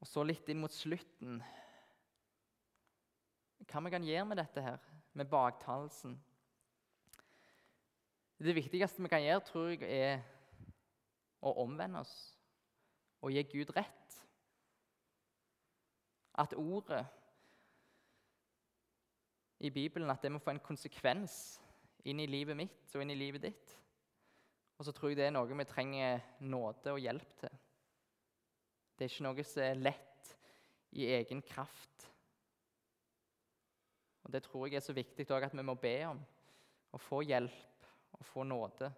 [0.00, 1.40] Og så litt inn mot slutten
[3.66, 4.82] Hva vi kan gjøre med dette her,
[5.16, 6.14] med baktalelsen?
[8.38, 10.20] Det viktigste vi kan gjøre, tror jeg, er
[11.40, 12.14] å omvende oss
[13.24, 14.18] og gi Gud rett.
[16.36, 17.02] At ordet
[19.64, 21.56] i Bibelen at det må få en konsekvens
[22.06, 23.76] inn i livet mitt og inn i livet ditt.
[24.76, 27.62] Og så tror jeg det er noe vi trenger nåde og hjelp til.
[28.96, 30.30] Det er ikke noe som er lett
[30.96, 32.06] i egen kraft.
[34.24, 36.22] Og Det tror jeg er så viktig også, at vi må be om.
[36.96, 38.88] Å få hjelp og få nåde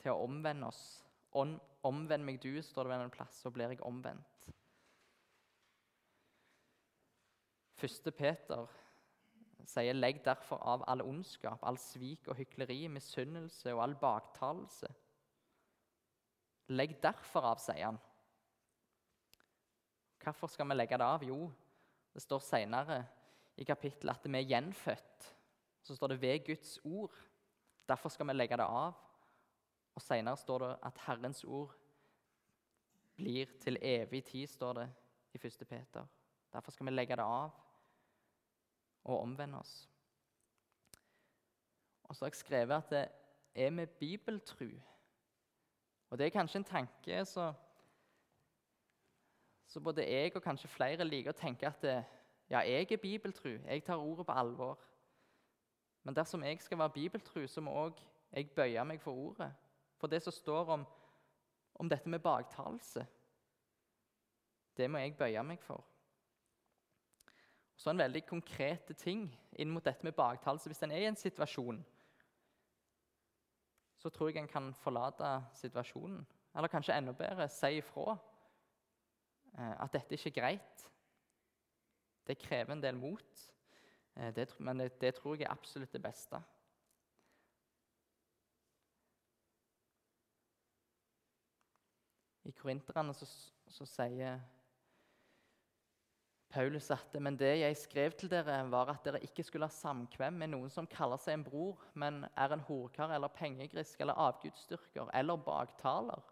[0.00, 0.82] til å omvende oss.
[1.30, 1.54] Om,
[1.86, 4.48] omvend meg du, står det ved en plass, så blir jeg omvendt.
[7.80, 8.66] Første Peter
[9.70, 14.90] sier, legg derfor av all ondskap, all svik og hykleri, misunnelse og all baktalelse.
[16.74, 18.00] Legg derfor av, sier han.
[20.20, 21.24] Hvorfor skal vi legge det av?
[21.24, 21.50] Jo,
[22.14, 23.04] det står senere
[23.56, 25.36] i kapittelet at vi er gjenfødt.
[25.82, 27.28] Så står det 'ved Guds ord'.
[27.88, 28.94] Derfor skal vi legge det av.
[29.94, 31.74] Og Senere står det at Herrens ord
[33.16, 34.92] blir til evig tid, står det
[35.34, 35.66] i 1.
[35.68, 36.06] Peter.
[36.52, 37.50] Derfor skal vi legge det av
[39.04, 39.88] og omvende oss.
[42.04, 43.08] Og så har jeg skrevet at det
[43.54, 44.70] er med bibeltru.
[46.10, 47.54] Og det er kanskje en tanke som
[49.70, 51.98] så både jeg og kanskje flere liker å tenke at det,
[52.50, 54.78] ja, jeg er bibeltru, jeg tar ordet på alvor.
[56.02, 58.00] Men dersom jeg skal være bibeltru, så må òg
[58.32, 59.50] jeg bøye meg for ordet.
[60.00, 60.86] For det som står om,
[61.74, 63.06] om dette med baktalelse,
[64.76, 65.84] det må jeg bøye meg for.
[67.76, 70.68] Så en veldig konkrete ting inn mot dette med baktalelse.
[70.68, 71.78] Hvis en er i en situasjon,
[74.00, 75.30] så tror jeg en kan forlate
[75.62, 76.26] situasjonen.
[76.56, 78.16] Eller kanskje enda bedre si ifra.
[79.58, 80.86] Eh, at dette ikke er greit.
[82.26, 83.42] Det krever en del mot,
[84.16, 86.42] eh, men det, tror jeg er absolutt det beste.
[92.44, 93.26] I Korinterne så,
[93.68, 94.40] så sier
[96.50, 100.40] Paulus at men det jeg skrev til dere, var at dere ikke skulle ha samkvem
[100.40, 105.12] med noen som kaller seg en bror, men er en horkar eller pengegrisk eller avgudsdyrker
[105.14, 106.24] eller baktaler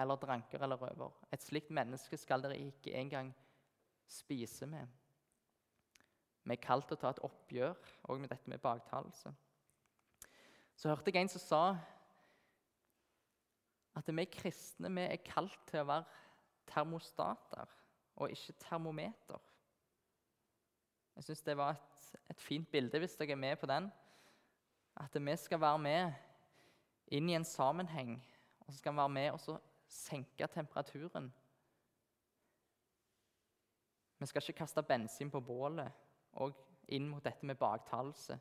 [0.00, 1.12] eller dranker eller røver.
[1.32, 3.32] Et slikt menneske skal dere ikke engang
[4.08, 4.86] spise med.
[6.42, 9.30] Vi er kalt til å ta et oppgjør òg med dette med baktalelse.
[10.74, 11.62] Så hørte jeg en som sa
[13.94, 16.20] at vi kristne vi er kalt til å være
[16.72, 17.70] termostater
[18.16, 19.40] og ikke termometer.
[21.16, 23.90] Jeg syns det var et, et, fint bilde hvis dere er med på den.
[24.96, 28.16] At vi skal være med inn i en sammenheng,
[28.64, 29.60] og så skal vi være med og
[29.92, 31.28] senke temperaturen.
[34.18, 35.92] Vi skal ikke kaste bensin på bålet
[36.40, 36.56] og
[36.94, 38.38] inn mot dette med baktalelse.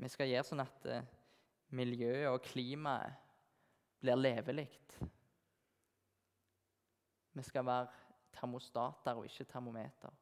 [0.00, 1.08] Vi skal gjøre sånn at eh,
[1.76, 3.28] miljøet og klimaet
[4.00, 4.66] blir levelig.
[7.36, 7.88] Vi skal være
[8.34, 10.16] termostater og ikke termometer.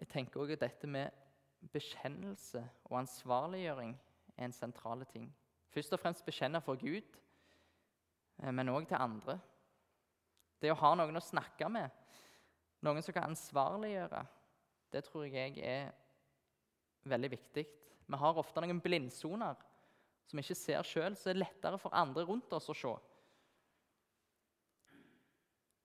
[0.00, 1.19] Jeg tenker at dette med
[1.72, 3.94] bekjennelse og ansvarliggjøring
[4.36, 5.28] er en sentrale ting.
[5.70, 7.04] Først og fremst bekjenne for Gud
[8.42, 9.38] eh, men òg til andre.
[10.60, 11.88] Det å ha noen å snakke med,
[12.84, 14.24] noen som kan ansvarliggjøre,
[14.92, 15.92] det tror jeg er
[17.08, 17.64] veldig viktig.
[18.10, 19.60] Vi har ofte noen blindsoner
[20.26, 22.92] som vi ikke ser sjøl, så det er lettere for andre rundt oss å se.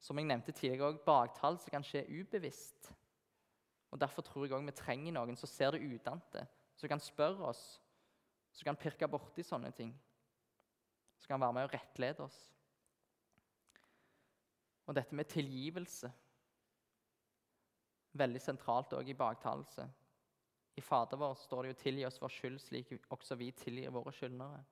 [0.06, 2.92] Som jeg nevnte tidligere, baktall som kan skje ubevisst.
[3.96, 6.44] Og Derfor tror jeg også vi trenger noen som ser det utentil,
[6.76, 7.62] som kan spørre oss,
[8.52, 9.94] som kan pirke borti sånne ting.
[11.16, 12.40] Som kan være med og rettlede oss.
[14.86, 16.12] Og dette med tilgivelse
[18.16, 19.84] Veldig sentralt òg i baktalelse.
[20.80, 24.12] I Fader vår står det jo 'tilgi oss vår skyld, slik også vi tilgir våre
[24.12, 24.64] skyldnere'.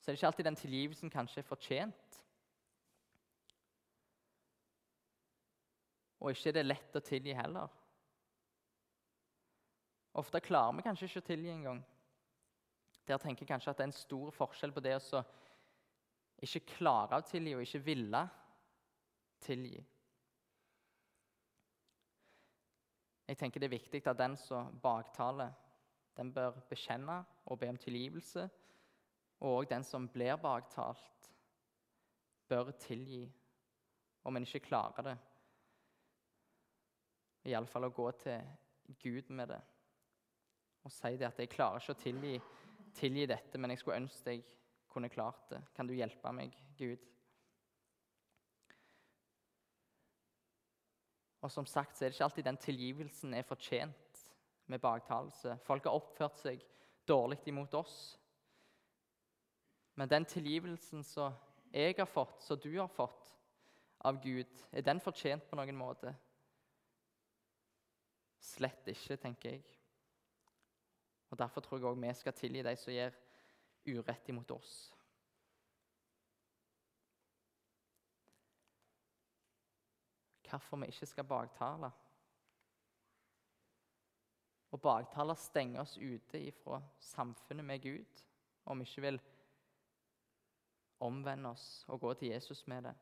[0.00, 2.25] Så er det ikke alltid den tilgivelsen kanskje er fortjent.
[6.26, 7.70] Og ikke er det lett å tilgi heller.
[10.18, 11.82] Ofte klarer vi kanskje ikke å tilgi engang.
[13.06, 15.20] Der tenker jeg kanskje at det er en stor forskjell på det å
[16.42, 18.22] ikke klare å tilgi og ikke ville
[19.46, 19.84] tilgi.
[23.28, 25.54] Jeg tenker Det er viktig at den som baktaler,
[26.16, 28.48] den bør bekjenne og be om tilgivelse.
[29.46, 31.30] Og den som blir baktalt,
[32.48, 33.26] bør tilgi
[34.24, 35.16] om en ikke klarer det.
[37.46, 38.42] Iallfall å gå til
[39.02, 39.62] Gud med det
[40.86, 42.40] og si det at 'jeg klarer ikke å tilgi,
[42.94, 44.44] tilgi dette, men jeg skulle ønske jeg
[44.88, 45.62] kunne klart det'.
[45.74, 46.98] Kan du hjelpe meg, Gud?
[51.42, 54.30] Og som sagt så er det ikke alltid den tilgivelsen er fortjent
[54.66, 55.58] med baktalelse.
[55.62, 56.62] Folk har oppført seg
[57.08, 58.18] dårlig imot oss.
[59.94, 61.34] Men den tilgivelsen som
[61.72, 63.32] jeg har fått, som du har fått
[64.00, 66.14] av Gud, er den fortjent på noen måte?
[68.46, 69.64] Slett ikke, tenker jeg.
[71.30, 73.16] Og Derfor tror jeg òg vi skal tilgi de som gjør
[73.86, 74.76] urett imot oss.
[80.50, 81.90] hvorfor vi ikke skal baktale.
[84.72, 88.22] Å baktale stenger oss ute fra samfunnet med Gud
[88.66, 89.20] om vi ikke vil
[91.06, 92.94] omvende oss og gå til Jesus med det.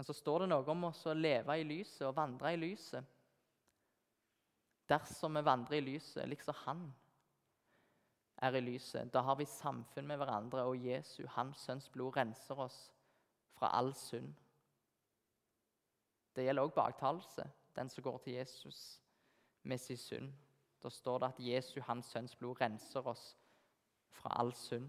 [0.00, 3.04] Men så står det noe om oss å leve i lyset og vandre i lyset.
[4.88, 6.86] Dersom vi vandrer i lyset, liksom Han
[8.40, 12.64] er i lyset, da har vi samfunn med hverandre, og Jesu, Hans Sønns blod, renser
[12.64, 12.78] oss
[13.58, 14.32] fra all synd.
[16.32, 17.44] Det gjelder også baktalelse,
[17.76, 19.02] den som går til Jesus
[19.68, 20.32] med sin synd.
[20.80, 23.36] Da står det at Jesu, hans sønns blod, renser oss
[24.08, 24.88] fra all synd.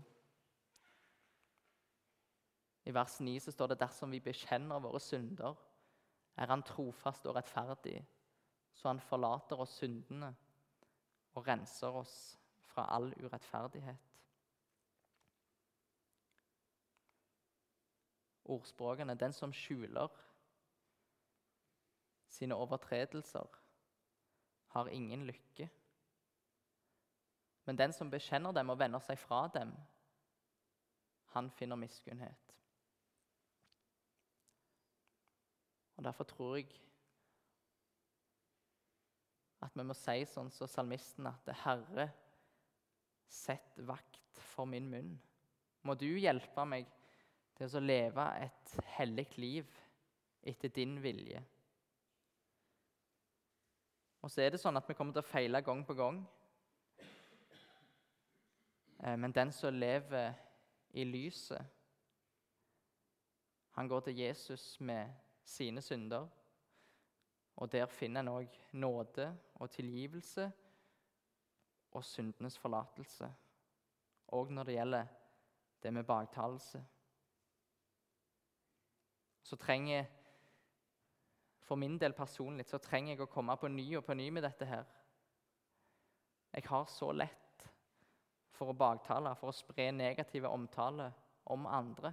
[2.85, 5.55] I vers 9 så står det dersom vi bekjenner våre synder,
[6.37, 8.05] er Han trofast og rettferdig,
[8.73, 10.35] så Han forlater oss syndene
[11.33, 12.15] og renser oss
[12.71, 14.07] fra all urettferdighet.
[18.51, 20.09] Ordspråkene den som skjuler
[22.31, 23.47] sine overtredelser,
[24.71, 25.69] har ingen lykke.
[27.65, 29.73] Men den som bekjenner dem og vender seg fra dem,
[31.35, 32.50] han finner miskunnhet.
[36.01, 36.67] Og Derfor tror jeg
[39.61, 42.07] at vi må si sånn som salmisten at 'Herre,
[43.29, 45.19] sett vakt for min munn'.
[45.83, 46.89] Må du hjelpe meg
[47.55, 49.77] til å leve et hellig liv
[50.41, 51.45] etter din vilje.
[54.21, 56.25] Og så er det sånn at vi kommer til å feile gang på gang.
[59.03, 60.33] Eh, men den som lever
[60.93, 61.61] i lyset,
[63.71, 66.27] han går til Jesus med sine synder.
[67.55, 70.51] Og der finner han òg nåde og tilgivelse
[71.91, 73.27] og syndenes forlatelse.
[74.31, 75.07] Òg når det gjelder
[75.83, 76.83] det med baktalelse.
[79.43, 80.05] Så trenger
[81.71, 84.43] for min del personlig så trenger jeg å komme på ny og på ny med
[84.43, 84.87] dette her.
[86.51, 87.67] Jeg har så lett
[88.51, 91.07] for å baktale, for å spre negative omtale
[91.53, 92.11] om andre.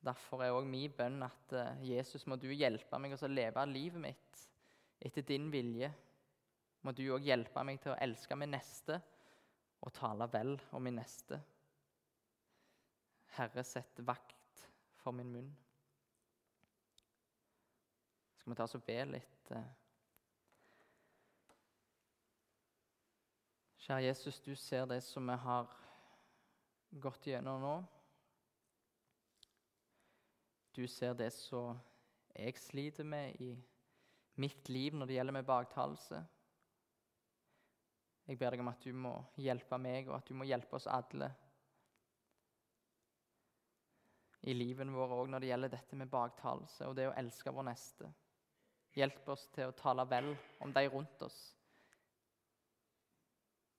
[0.00, 4.00] Derfor er òg min bønn at eh, Jesus, må du hjelpe meg å leve livet
[4.00, 4.44] mitt
[5.00, 5.90] etter din vilje.
[6.80, 8.96] Må du òg hjelpe meg til å elske min neste
[9.80, 11.40] og tale vel om min neste.
[13.36, 14.64] Herre, sett vakt
[15.00, 15.52] for min munn.
[18.40, 19.52] Skal vi ta oss og be litt?
[19.52, 19.68] Eh?
[23.84, 25.68] Kjære Jesus, du ser det som vi har
[27.04, 27.78] gått gjennom nå.
[30.76, 31.78] Du ser det som
[32.36, 33.50] jeg sliter med i
[34.40, 36.22] mitt liv når det gjelder med baktalelse.
[38.30, 40.86] Jeg ber deg om at du må hjelpe meg, og at du må hjelpe oss
[40.86, 41.32] alle
[44.48, 47.66] i livet vårt òg når det gjelder dette med baktalelse og det å elske vår
[47.68, 48.08] neste.
[48.96, 50.30] Hjelp oss til å tale vel
[50.64, 51.38] om de rundt oss,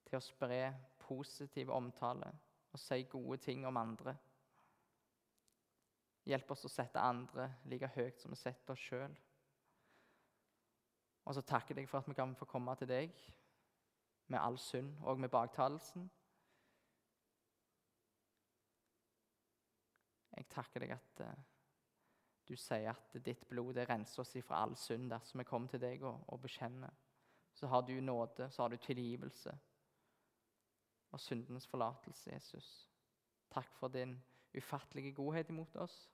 [0.06, 0.60] til å spre
[1.02, 2.30] positiv omtale
[2.72, 4.14] og si gode ting om andre.
[6.28, 9.14] Hjelp oss å sette andre like høyt som vi setter oss sjøl.
[11.26, 13.14] Og så takker jeg deg for at vi kan få komme til deg
[14.32, 16.08] med all synd og med baktalelsen.
[20.36, 21.34] Jeg takker deg at uh,
[22.48, 25.82] du sier at ditt blod det renser oss fra all synd dersom vi kommer til
[25.82, 26.94] deg og, og bekjenner.
[27.54, 29.52] Så har du nåde, så har du tilgivelse
[31.12, 32.68] og syndens forlatelse, Jesus.
[33.52, 34.16] Takk for din
[34.56, 36.11] ufattelige godhet imot oss.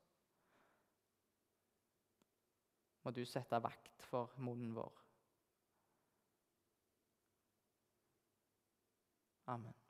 [3.09, 4.97] Må du sette vakt for munnen vår.
[9.49, 9.88] Amen.